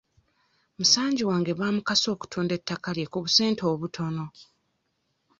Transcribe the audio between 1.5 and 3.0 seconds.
baamukase okutunda ettaka